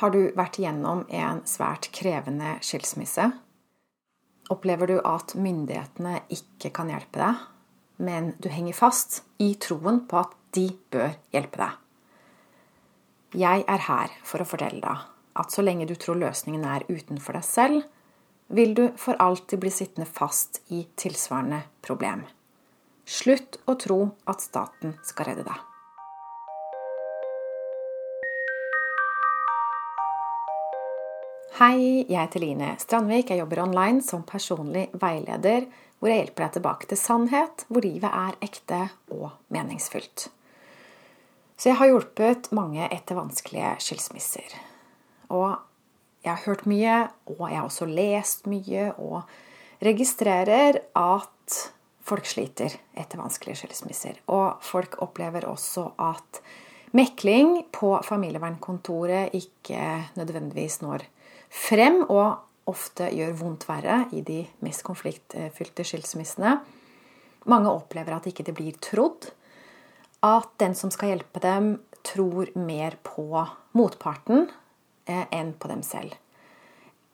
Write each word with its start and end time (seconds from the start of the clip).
Har 0.00 0.10
du 0.10 0.32
vært 0.34 0.58
gjennom 0.58 1.04
en 1.14 1.44
svært 1.46 1.90
krevende 1.94 2.56
skilsmisse? 2.66 3.28
Opplever 4.50 4.90
du 4.90 4.96
at 5.06 5.36
myndighetene 5.38 6.18
ikke 6.34 6.72
kan 6.74 6.90
hjelpe 6.90 7.20
deg, 7.22 7.44
men 8.02 8.32
du 8.42 8.50
henger 8.50 8.74
fast 8.74 9.22
i 9.38 9.52
troen 9.62 10.02
på 10.10 10.18
at 10.24 10.34
de 10.56 10.66
bør 10.90 11.14
hjelpe 11.34 11.62
deg? 11.62 11.78
Jeg 13.38 13.64
er 13.70 13.84
her 13.86 14.14
for 14.26 14.42
å 14.42 14.48
fortelle 14.48 14.82
deg 14.82 15.10
at 15.34 15.54
så 15.54 15.62
lenge 15.62 15.86
du 15.90 15.94
tror 15.98 16.18
løsningen 16.18 16.66
er 16.66 16.86
utenfor 16.90 17.38
deg 17.38 17.46
selv, 17.46 17.84
vil 18.54 18.74
du 18.74 18.84
for 19.00 19.18
alltid 19.22 19.62
bli 19.62 19.70
sittende 19.72 20.06
fast 20.06 20.60
i 20.74 20.84
tilsvarende 20.98 21.64
problem. 21.86 22.26
Slutt 23.06 23.58
å 23.66 23.74
tro 23.78 24.00
at 24.30 24.42
staten 24.42 24.98
skal 25.06 25.30
redde 25.30 25.46
deg. 25.48 25.73
Hei, 31.54 32.02
jeg 32.10 32.18
heter 32.18 32.42
Line 32.42 32.72
Strandvik. 32.82 33.28
Jeg 33.30 33.38
jobber 33.38 33.60
online 33.62 34.00
som 34.02 34.24
personlig 34.26 34.88
veileder, 34.98 35.68
hvor 36.00 36.10
jeg 36.10 36.24
hjelper 36.24 36.42
deg 36.42 36.56
tilbake 36.56 36.88
til 36.90 36.98
sannhet, 36.98 37.62
hvor 37.70 37.86
livet 37.86 38.10
er 38.10 38.34
ekte 38.42 38.80
og 39.14 39.28
meningsfylt. 39.54 40.24
Så 41.54 41.70
jeg 41.70 41.78
har 41.78 41.92
hjulpet 41.92 42.50
mange 42.58 42.88
etter 42.88 43.20
vanskelige 43.20 43.70
skilsmisser. 43.86 44.58
Og 45.30 45.54
jeg 46.26 46.32
har 46.32 46.42
hørt 46.42 46.66
mye, 46.66 46.98
og 47.30 47.46
jeg 47.46 47.60
har 47.60 47.70
også 47.70 47.86
lest 47.86 48.50
mye, 48.50 48.90
og 48.98 49.22
registrerer 49.86 50.82
at 50.98 51.62
folk 52.02 52.26
sliter 52.34 52.74
etter 52.98 53.22
vanskelige 53.22 53.62
skilsmisser. 53.62 54.18
Og 54.26 54.58
folk 54.58 54.98
opplever 55.06 55.46
også 55.54 55.92
at 56.02 56.42
mekling 56.98 57.60
på 57.70 57.94
familievernkontoret 58.10 59.38
ikke 59.38 59.84
nødvendigvis 60.18 60.82
når 60.82 61.12
frem, 61.54 62.02
og 62.10 62.70
ofte 62.70 63.10
gjør 63.12 63.36
vondt 63.38 63.68
verre 63.68 64.04
i 64.16 64.22
de 64.24 64.42
mest 64.64 64.84
konfliktfylte 64.86 65.86
skilsmissene. 65.86 66.58
Mange 67.50 67.72
opplever 67.72 68.16
at 68.16 68.28
ikke 68.30 68.46
det 68.46 68.56
blir 68.56 68.76
trodd. 68.82 69.30
At 70.24 70.54
den 70.60 70.76
som 70.78 70.92
skal 70.92 71.12
hjelpe 71.12 71.42
dem, 71.44 71.76
tror 72.04 72.50
mer 72.56 72.98
på 73.04 73.26
motparten 73.76 74.46
eh, 75.08 75.24
enn 75.32 75.54
på 75.56 75.70
dem 75.70 75.80
selv. 75.84 76.12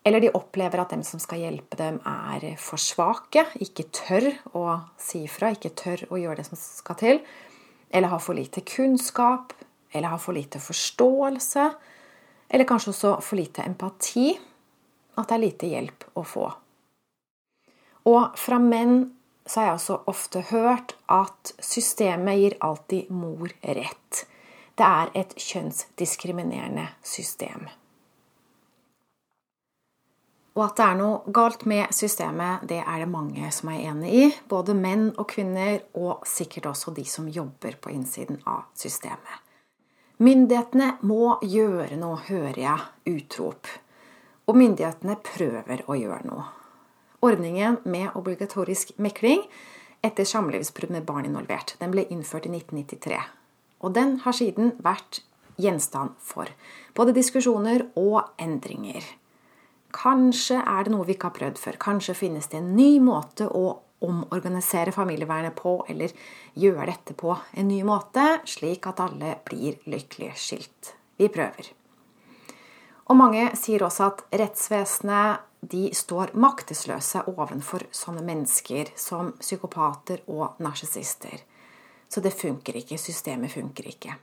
Eller 0.06 0.22
de 0.22 0.32
opplever 0.34 0.80
at 0.80 0.94
dem 0.94 1.02
som 1.06 1.20
skal 1.22 1.42
hjelpe 1.42 1.76
dem, 1.78 2.00
er 2.08 2.56
for 2.58 2.80
svake, 2.80 3.44
ikke 3.60 3.90
tør 3.94 4.30
å 4.56 4.64
si 4.98 5.26
ifra, 5.26 5.52
ikke 5.54 5.74
tør 5.76 6.06
å 6.08 6.18
gjøre 6.18 6.40
det 6.40 6.48
som 6.48 6.58
skal 6.58 6.98
til. 6.98 7.20
Eller 7.90 8.10
har 8.10 8.22
for 8.24 8.38
lite 8.38 8.64
kunnskap, 8.66 9.52
eller 9.92 10.14
har 10.14 10.22
for 10.22 10.34
lite 10.34 10.62
forståelse. 10.62 11.66
Eller 12.50 12.66
kanskje 12.66 12.92
også 12.92 13.14
for 13.22 13.38
lite 13.38 13.62
empati. 13.62 14.32
At 15.18 15.30
det 15.30 15.36
er 15.36 15.44
lite 15.44 15.70
hjelp 15.70 16.06
å 16.18 16.24
få. 16.26 16.46
Og 18.10 18.38
fra 18.38 18.58
menn 18.62 19.10
så 19.46 19.60
har 19.60 19.70
jeg 19.70 19.78
også 19.80 19.98
ofte 20.10 20.44
hørt 20.50 20.94
at 21.10 21.52
systemet 21.62 22.38
gir 22.38 22.56
alltid 22.64 23.10
mor 23.10 23.50
rett. 23.62 24.24
Det 24.78 24.86
er 24.86 25.10
et 25.18 25.34
kjønnsdiskriminerende 25.36 26.86
system. 27.04 27.66
Og 30.56 30.64
at 30.64 30.78
det 30.78 30.86
er 30.86 30.96
noe 30.98 31.34
galt 31.34 31.62
med 31.70 31.92
systemet, 31.94 32.64
det 32.68 32.80
er 32.82 33.02
det 33.02 33.10
mange 33.10 33.50
som 33.54 33.70
er 33.72 33.84
enig 33.92 34.10
i. 34.12 34.24
Både 34.50 34.74
menn 34.76 35.10
og 35.14 35.28
kvinner, 35.30 35.78
og 35.94 36.26
sikkert 36.28 36.72
også 36.72 36.94
de 36.96 37.04
som 37.06 37.28
jobber 37.30 37.78
på 37.80 37.92
innsiden 37.94 38.42
av 38.50 38.66
systemet. 38.78 39.49
Myndighetene 40.20 40.98
må 41.08 41.38
gjøre 41.40 41.96
noe, 41.96 42.18
hører 42.26 42.58
jeg 42.60 43.14
utrop. 43.14 43.68
Og 44.44 44.58
myndighetene 44.58 45.16
prøver 45.24 45.80
å 45.88 45.96
gjøre 45.96 46.26
noe. 46.28 46.44
Ordningen 47.24 47.78
med 47.88 48.16
obligatorisk 48.16 48.92
mekling 49.00 49.46
etter 50.04 50.28
samlivsbrudd 50.28 50.92
med 50.92 51.06
barn 51.08 51.28
involvert 51.28 51.74
den 51.80 51.92
ble 51.94 52.04
innført 52.12 52.48
i 52.48 52.52
1993. 52.52 53.20
Og 53.80 53.96
den 53.96 54.18
har 54.26 54.36
siden 54.36 54.74
vært 54.84 55.22
gjenstand 55.60 56.16
for 56.20 56.52
både 56.96 57.16
diskusjoner 57.16 57.86
og 58.00 58.20
endringer. 58.40 59.04
Kanskje 59.96 60.60
er 60.60 60.84
det 60.84 60.92
noe 60.92 61.08
vi 61.08 61.16
ikke 61.16 61.30
har 61.30 61.38
prøvd 61.38 61.60
før. 61.60 61.80
Kanskje 61.80 62.16
finnes 62.16 62.48
det 62.52 62.60
en 62.60 62.74
ny 62.76 62.98
måte 63.02 63.48
å 63.48 63.80
omorganisere 64.04 64.94
familievernet 64.94 65.54
på, 65.58 65.74
eller 65.88 66.14
gjøre 66.58 66.88
dette 66.90 67.16
på 67.18 67.34
en 67.52 67.68
ny 67.68 67.82
måte, 67.86 68.40
slik 68.48 68.88
at 68.90 69.02
alle 69.04 69.36
blir 69.46 69.78
lykkelig 69.90 70.32
skilt. 70.40 70.94
Vi 71.20 71.28
prøver. 71.32 71.72
Og 73.10 73.18
mange 73.18 73.48
sier 73.58 73.82
også 73.82 74.06
at 74.12 74.24
rettsvesenet 74.40 75.46
de 75.60 75.90
står 75.92 76.32
maktesløse 76.40 77.26
ovenfor 77.28 77.84
sånne 77.92 78.22
mennesker 78.24 78.92
som 78.96 79.34
psykopater 79.42 80.22
og 80.30 80.60
narsissister. 80.62 81.42
Så 82.08 82.22
det 82.24 82.32
funker 82.34 82.78
ikke. 82.80 82.98
Systemet 82.98 83.52
funker 83.52 83.90
ikke. 83.90 84.16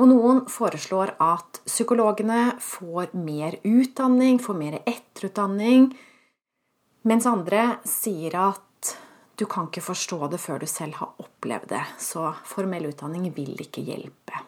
Og 0.00 0.08
noen 0.08 0.44
foreslår 0.48 1.14
at 1.20 1.60
psykologene 1.66 2.54
får 2.62 3.12
mer 3.16 3.58
utdanning, 3.64 4.40
får 4.40 4.56
mer 4.58 4.78
etterutdanning, 4.82 5.90
mens 7.08 7.26
andre 7.26 7.78
sier 7.88 8.36
at 8.38 8.94
du 9.38 9.46
kan 9.50 9.66
ikke 9.66 9.82
forstå 9.82 10.28
det 10.32 10.38
før 10.38 10.60
du 10.62 10.68
selv 10.70 10.98
har 11.00 11.14
opplevd 11.22 11.70
det, 11.72 11.84
så 11.98 12.30
formell 12.46 12.90
utdanning 12.92 13.30
vil 13.34 13.56
ikke 13.64 13.84
hjelpe. 13.84 14.44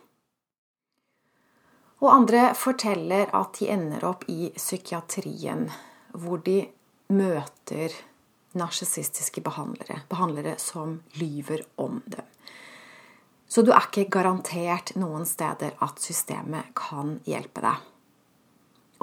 Og 2.05 2.11
andre 2.13 2.51
forteller 2.59 3.31
at 3.33 3.59
de 3.59 3.71
ender 3.73 4.05
opp 4.05 4.27
i 4.29 4.51
psykiatrien, 4.57 5.71
hvor 6.13 6.43
de 6.45 6.61
møter 7.15 7.95
narsissistiske 8.55 9.43
behandlere, 9.43 10.03
behandlere 10.09 10.59
som 10.63 10.99
lyver 11.19 11.65
om 11.81 12.03
dem. 12.07 12.29
Så 13.49 13.63
du 13.63 13.73
er 13.73 13.87
ikke 13.87 14.11
garantert 14.19 14.95
noen 14.99 15.27
steder 15.29 15.75
at 15.85 16.01
systemet 16.03 16.73
kan 16.77 17.19
hjelpe 17.29 17.65
deg. 17.65 17.83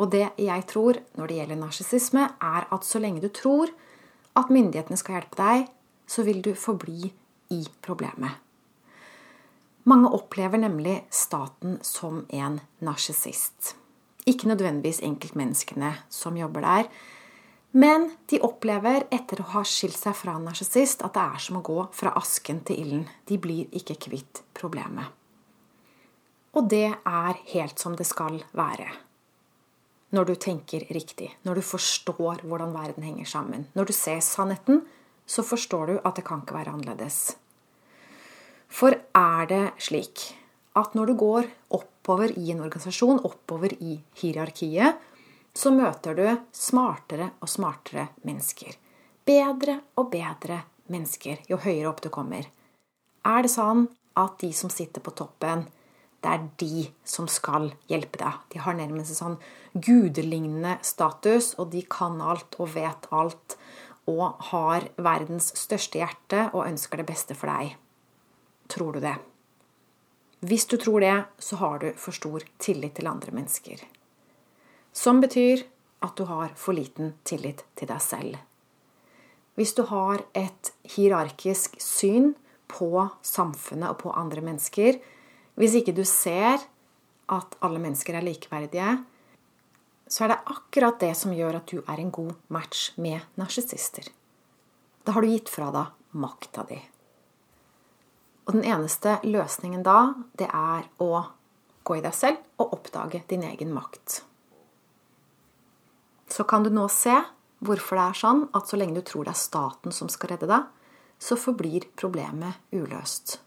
Og 0.02 0.10
det 0.10 0.32
jeg 0.42 0.66
tror 0.70 0.98
når 1.18 1.30
det 1.30 1.38
gjelder 1.38 1.60
narsissisme, 1.62 2.26
er 2.42 2.66
at 2.74 2.88
så 2.88 3.02
lenge 3.02 3.22
du 3.22 3.30
tror 3.30 3.70
at 4.40 4.50
myndighetene 4.50 4.98
skal 4.98 5.20
hjelpe 5.20 5.38
deg, 5.38 5.68
så 6.10 6.26
vil 6.26 6.42
du 6.42 6.56
forbli 6.58 7.12
i 7.54 7.62
problemet. 7.86 8.40
Mange 9.86 10.12
opplever 10.14 10.62
nemlig 10.62 11.02
staten 11.14 11.80
som 11.86 12.26
en 12.30 12.60
narsissist. 12.86 13.76
Ikke 14.30 14.50
nødvendigvis 14.50 15.02
enkeltmenneskene 15.06 15.96
som 16.10 16.38
jobber 16.38 16.66
der, 16.66 16.90
men 17.72 18.10
de 18.30 18.42
opplever 18.44 19.06
etter 19.16 19.42
å 19.42 19.50
ha 19.54 19.62
skilt 19.66 19.96
seg 19.98 20.18
fra 20.18 20.36
en 20.36 20.46
narsissist 20.50 21.06
at 21.06 21.16
det 21.16 21.24
er 21.24 21.46
som 21.46 21.62
å 21.62 21.66
gå 21.66 21.78
fra 21.96 22.12
asken 22.20 22.60
til 22.68 22.82
ilden. 22.84 23.06
De 23.26 23.40
blir 23.42 23.72
ikke 23.78 23.98
kvitt 24.10 24.44
problemet. 24.58 25.08
Og 26.52 26.68
det 26.70 26.90
er 26.92 27.40
helt 27.54 27.80
som 27.80 27.96
det 27.96 28.10
skal 28.10 28.42
være 28.58 28.90
når 30.12 30.28
du 30.28 30.34
tenker 30.36 30.84
riktig, 30.92 31.30
når 31.48 31.60
du 31.60 31.64
forstår 31.66 32.44
hvordan 32.44 32.74
verden 32.76 33.06
henger 33.08 33.30
sammen. 33.30 33.68
Når 33.76 33.90
du 33.90 33.94
ser 33.96 34.20
sannheten, 34.26 34.84
så 35.26 35.44
forstår 35.46 35.88
du 35.88 35.96
at 36.04 36.18
det 36.18 36.26
kan 36.28 36.44
ikke 36.44 36.58
være 36.58 36.74
annerledes. 36.76 37.38
For 38.72 38.96
er 38.96 39.48
det 39.48 39.64
slik 39.84 40.32
at 40.80 40.96
når 40.96 41.12
du 41.12 41.16
går 41.20 41.48
oppover 41.76 42.32
i 42.40 42.52
en 42.52 42.64
organisasjon, 42.64 43.24
oppover 43.28 43.76
i 43.80 43.98
hierarkiet, 44.22 45.00
så 45.54 45.72
møter 45.76 46.16
du 46.16 46.28
smartere 46.56 47.34
og 47.44 47.52
smartere 47.52 48.08
mennesker. 48.28 48.78
Bedre 49.28 49.82
og 50.00 50.12
bedre 50.12 50.62
mennesker 50.92 51.44
jo 51.52 51.60
høyere 51.60 51.90
opp 51.92 52.00
du 52.04 52.10
kommer. 52.12 52.48
Er 53.28 53.44
det 53.44 53.52
sånn 53.54 53.86
at 54.20 54.40
de 54.44 54.52
som 54.56 54.72
sitter 54.72 55.04
på 55.04 55.14
toppen, 55.16 55.66
det 56.22 56.32
er 56.32 56.44
de 56.62 56.84
som 57.08 57.28
skal 57.32 57.72
hjelpe 57.90 58.20
deg. 58.22 58.38
De 58.54 58.62
har 58.62 58.78
nærmest 58.78 59.16
en 59.16 59.20
sånn 59.20 59.38
gudelignende 59.74 60.76
status, 60.86 61.56
og 61.58 61.72
de 61.74 61.82
kan 61.90 62.22
alt 62.22 62.60
og 62.62 62.76
vet 62.76 63.08
alt 63.10 63.58
og 64.10 64.42
har 64.52 64.88
verdens 65.02 65.52
største 65.58 66.02
hjerte 66.02 66.48
og 66.52 66.68
ønsker 66.68 67.02
det 67.02 67.08
beste 67.10 67.38
for 67.38 67.50
deg. 67.50 67.76
Tror 68.72 68.98
du 68.98 69.02
det? 69.04 69.18
Hvis 70.42 70.66
du 70.66 70.78
tror 70.82 71.02
det, 71.04 71.18
så 71.38 71.58
har 71.62 71.82
du 71.82 71.92
for 72.02 72.18
stor 72.18 72.46
tillit 72.62 72.96
til 72.98 73.10
andre 73.10 73.34
mennesker. 73.34 73.82
Som 74.94 75.22
betyr 75.22 75.66
at 76.02 76.16
du 76.18 76.26
har 76.26 76.54
for 76.58 76.74
liten 76.74 77.14
tillit 77.24 77.62
til 77.78 77.90
deg 77.92 78.02
selv. 78.02 78.40
Hvis 79.58 79.76
du 79.78 79.84
har 79.90 80.24
et 80.38 80.72
hierarkisk 80.96 81.78
syn 81.82 82.34
på 82.72 83.08
samfunnet 83.22 83.92
og 83.92 84.00
på 84.02 84.14
andre 84.18 84.42
mennesker, 84.42 84.98
hvis 85.60 85.76
ikke 85.80 85.96
du 85.96 86.04
ser 86.08 86.62
at 87.32 87.58
alle 87.64 87.82
mennesker 87.82 88.18
er 88.18 88.26
likeverdige, 88.26 88.96
så 90.12 90.26
er 90.26 90.34
det 90.34 90.42
akkurat 90.52 91.00
det 91.00 91.14
som 91.16 91.34
gjør 91.36 91.62
at 91.62 91.72
du 91.72 91.80
er 91.82 92.00
en 92.02 92.12
god 92.12 92.34
match 92.52 92.92
med 93.00 93.24
narsissister. 93.40 94.10
Da 95.08 95.16
har 95.16 95.24
du 95.24 95.32
gitt 95.32 95.50
fra 95.50 95.70
deg 95.72 96.18
makta 96.20 96.66
di. 96.68 96.80
Og 98.48 98.58
den 98.58 98.66
eneste 98.68 99.20
løsningen 99.24 99.86
da, 99.86 100.14
det 100.36 100.50
er 100.52 100.90
å 101.00 101.24
gå 101.88 101.98
i 101.98 102.04
deg 102.04 102.16
selv 102.16 102.42
og 102.62 102.76
oppdage 102.76 103.24
din 103.30 103.46
egen 103.48 103.72
makt. 103.74 104.22
Så 106.32 106.44
kan 106.48 106.64
du 106.64 106.72
nå 106.74 106.88
se 106.92 107.16
hvorfor 107.62 107.98
det 107.98 108.04
er 108.10 108.20
sånn 108.20 108.44
at 108.58 108.68
så 108.68 108.80
lenge 108.80 108.98
du 109.00 109.06
tror 109.06 109.28
det 109.28 109.36
er 109.36 109.42
staten 109.42 109.96
som 109.96 110.10
skal 110.12 110.34
redde 110.34 110.50
deg, 110.50 110.68
så 111.22 111.38
forblir 111.38 111.86
problemet 112.00 112.60
uløst. 112.74 113.38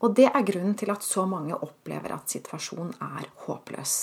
Og 0.00 0.14
det 0.16 0.30
er 0.30 0.46
grunnen 0.46 0.76
til 0.80 0.92
at 0.92 1.04
så 1.04 1.26
mange 1.28 1.56
opplever 1.56 2.14
at 2.14 2.32
situasjonen 2.32 2.94
er 3.04 3.28
håpløs. 3.44 3.96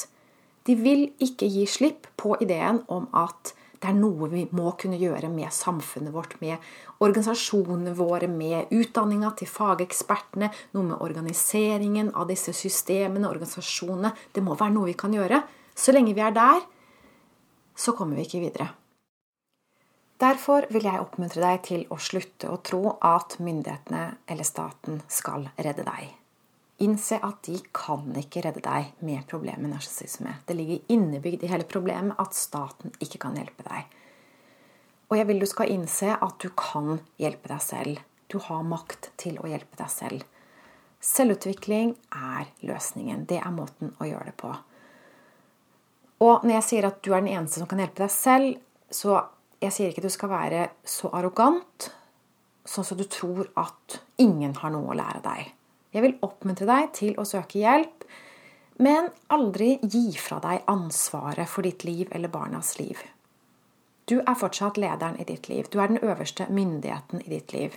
De 0.68 0.76
vil 0.76 1.08
ikke 1.24 1.48
gi 1.50 1.64
slipp 1.70 2.10
på 2.20 2.36
ideen 2.44 2.84
om 2.92 3.08
at 3.16 3.54
det 3.78 3.92
er 3.92 3.98
noe 3.98 4.28
vi 4.32 4.44
må 4.58 4.72
kunne 4.80 4.98
gjøre 4.98 5.30
med 5.30 5.54
samfunnet 5.54 6.14
vårt, 6.14 6.34
med 6.42 6.58
organisasjonene 7.06 7.94
våre, 7.98 8.30
med 8.30 8.74
utdanninga 8.74 9.36
til 9.38 9.50
fagekspertene, 9.52 10.50
noe 10.74 10.88
med 10.90 10.98
organiseringen 11.06 12.10
av 12.18 12.26
disse 12.32 12.56
systemene, 12.58 13.30
organisasjonene. 13.30 14.16
Det 14.34 14.42
må 14.44 14.58
være 14.58 14.74
noe 14.74 14.90
vi 14.90 14.98
kan 14.98 15.14
gjøre. 15.14 15.44
Så 15.78 15.94
lenge 15.94 16.18
vi 16.18 16.26
er 16.26 16.34
der, 16.34 16.66
så 17.78 17.94
kommer 17.94 18.18
vi 18.18 18.26
ikke 18.26 18.42
videre. 18.48 18.72
Derfor 20.18 20.66
vil 20.74 20.88
jeg 20.88 20.98
oppmuntre 20.98 21.44
deg 21.44 21.60
til 21.68 21.84
å 21.94 22.00
slutte 22.02 22.50
å 22.50 22.58
tro 22.66 22.96
at 23.06 23.36
myndighetene 23.38 24.06
eller 24.26 24.48
staten 24.48 25.04
skal 25.14 25.46
redde 25.62 25.86
deg. 25.86 26.16
Innse 26.82 27.20
at 27.22 27.44
de 27.46 27.60
kan 27.74 28.10
ikke 28.18 28.42
redde 28.46 28.64
deg 28.66 28.90
med 29.06 29.28
problemet 29.30 29.62
med 29.62 29.76
narsissisme. 29.76 30.34
Det 30.46 30.58
ligger 30.58 30.94
innebygd 30.94 31.46
i 31.46 31.52
hele 31.52 31.70
problemet 31.70 32.18
at 32.22 32.38
staten 32.38 32.94
ikke 32.98 33.22
kan 33.28 33.38
hjelpe 33.38 33.66
deg. 33.66 33.94
Og 35.08 35.18
jeg 35.20 35.30
vil 35.30 35.42
du 35.42 35.48
skal 35.50 35.72
innse 35.74 36.18
at 36.18 36.42
du 36.42 36.50
kan 36.58 36.98
hjelpe 37.22 37.54
deg 37.54 37.62
selv. 37.64 38.02
Du 38.28 38.40
har 38.42 38.66
makt 38.66 39.12
til 39.22 39.38
å 39.38 39.48
hjelpe 39.50 39.78
deg 39.78 39.94
selv. 39.94 40.26
Selvutvikling 40.98 41.94
er 42.10 42.50
løsningen. 42.66 43.26
Det 43.30 43.38
er 43.38 43.54
måten 43.54 43.94
å 44.02 44.10
gjøre 44.10 44.32
det 44.32 44.38
på. 44.42 44.52
Og 46.26 46.42
når 46.42 46.58
jeg 46.58 46.70
sier 46.72 46.90
at 46.90 47.02
du 47.06 47.14
er 47.14 47.22
den 47.22 47.36
eneste 47.38 47.62
som 47.62 47.70
kan 47.70 47.86
hjelpe 47.86 48.02
deg 48.02 48.14
selv, 48.14 48.58
så 48.90 49.22
jeg 49.64 49.74
sier 49.74 49.92
ikke 49.92 50.06
du 50.06 50.12
skal 50.14 50.32
være 50.32 50.64
så 50.86 51.10
arrogant 51.18 51.90
sånn 52.68 52.86
som 52.86 53.00
du 53.00 53.06
tror 53.10 53.48
at 53.58 54.00
ingen 54.22 54.56
har 54.60 54.74
noe 54.74 54.92
å 54.92 54.98
lære 54.98 55.22
deg. 55.24 55.54
Jeg 55.96 56.04
vil 56.04 56.18
oppmuntre 56.26 56.68
deg 56.68 56.90
til 56.98 57.14
å 57.18 57.26
søke 57.26 57.62
hjelp, 57.62 58.04
men 58.84 59.08
aldri 59.34 59.78
gi 59.82 60.12
fra 60.20 60.38
deg 60.44 60.68
ansvaret 60.70 61.50
for 61.50 61.66
ditt 61.66 61.88
liv 61.88 62.12
eller 62.12 62.30
barnas 62.30 62.76
liv. 62.78 63.00
Du 64.08 64.20
er 64.20 64.38
fortsatt 64.40 64.78
lederen 64.80 65.18
i 65.20 65.26
ditt 65.28 65.50
liv. 65.50 65.68
Du 65.72 65.82
er 65.82 65.90
den 65.90 66.04
øverste 66.04 66.46
myndigheten 66.54 67.24
i 67.26 67.32
ditt 67.32 67.56
liv. 67.56 67.74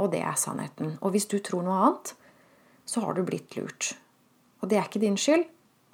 Og 0.00 0.10
det 0.14 0.22
er 0.24 0.38
sannheten. 0.40 0.96
Og 1.02 1.12
hvis 1.14 1.28
du 1.30 1.36
tror 1.44 1.62
noe 1.66 1.76
annet, 1.84 2.14
så 2.88 3.04
har 3.04 3.14
du 3.14 3.22
blitt 3.26 3.54
lurt. 3.58 3.92
Og 4.62 4.70
det 4.70 4.80
er 4.80 4.88
ikke 4.88 5.02
din 5.02 5.18
skyld, 5.20 5.44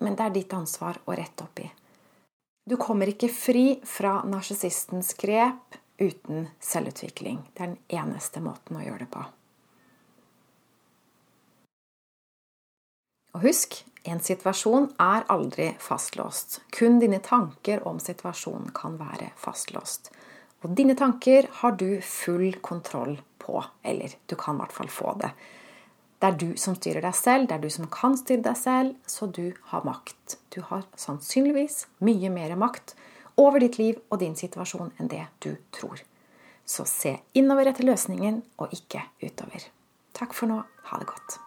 men 0.00 0.17
det 0.17 0.25
er 0.25 0.37
ditt 0.37 0.55
ansvar 0.56 1.00
å 1.05 1.17
rette 1.17 1.44
opp 1.44 1.61
i. 1.61 1.69
Du 2.66 2.74
kommer 2.76 3.06
ikke 3.06 3.28
fri 3.30 3.76
fra 3.86 4.24
narsissistens 4.26 5.12
grep 5.14 5.76
uten 6.02 6.48
selvutvikling. 6.58 7.38
Det 7.54 7.62
er 7.62 7.74
den 7.76 8.00
eneste 8.02 8.42
måten 8.42 8.80
å 8.80 8.82
gjøre 8.82 9.04
det 9.04 9.10
på. 9.12 9.22
Og 13.36 13.44
husk, 13.44 13.76
en 14.02 14.18
situasjon 14.18 14.88
er 14.98 15.28
aldri 15.30 15.68
fastlåst. 15.78 16.58
Kun 16.74 16.98
dine 16.98 17.20
tanker 17.22 17.86
om 17.86 18.00
situasjonen 18.02 18.72
kan 18.74 18.98
være 18.98 19.30
fastlåst. 19.38 20.10
Og 20.64 20.74
dine 20.74 20.96
tanker 20.98 21.46
har 21.60 21.78
du 21.78 22.00
full 22.02 22.58
kontroll 22.66 23.14
på. 23.38 23.62
Eller 23.86 24.18
du 24.26 24.34
kan 24.34 24.58
i 24.58 24.64
hvert 24.64 24.74
fall 24.74 24.90
få 24.90 25.14
det. 25.22 25.30
Det 26.16 26.28
er 26.30 26.36
du 26.40 26.48
som 26.56 26.76
styrer 26.78 27.04
deg 27.04 27.14
selv, 27.16 27.48
det 27.48 27.58
er 27.58 27.64
du 27.64 27.70
som 27.72 27.88
kan 27.92 28.16
styre 28.16 28.44
deg 28.46 28.56
selv, 28.56 28.94
så 29.06 29.28
du 29.28 29.52
har 29.72 29.84
makt. 29.84 30.38
Du 30.54 30.62
har 30.64 30.86
sannsynligvis 30.96 31.84
mye 32.04 32.30
mer 32.32 32.56
makt 32.56 32.94
over 33.36 33.60
ditt 33.60 33.76
liv 33.78 34.00
og 34.08 34.22
din 34.24 34.36
situasjon 34.38 34.94
enn 34.96 35.12
det 35.12 35.26
du 35.44 35.52
tror. 35.76 36.00
Så 36.66 36.88
se 36.88 37.18
innover 37.36 37.68
etter 37.70 37.86
løsningen, 37.86 38.40
og 38.58 38.72
ikke 38.74 39.04
utover. 39.22 39.68
Takk 40.16 40.34
for 40.34 40.50
nå. 40.50 40.62
Ha 40.88 41.02
det 41.02 41.12
godt. 41.12 41.45